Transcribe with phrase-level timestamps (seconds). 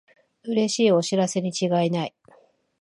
[0.45, 2.15] うれしいお知らせにちがいない